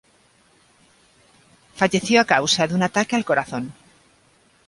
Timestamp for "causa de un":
2.25-2.81